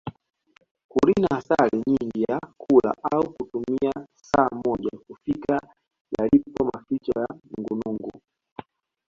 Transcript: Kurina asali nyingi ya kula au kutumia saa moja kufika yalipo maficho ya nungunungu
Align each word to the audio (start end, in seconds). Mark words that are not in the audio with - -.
Kurina 0.91 1.27
asali 1.31 1.77
nyingi 1.87 2.21
ya 2.29 2.39
kula 2.57 2.95
au 3.11 3.33
kutumia 3.33 3.91
saa 4.21 4.49
moja 4.65 4.89
kufika 5.07 5.61
yalipo 6.19 6.65
maficho 6.73 7.11
ya 7.19 7.27
nungunungu 7.51 8.11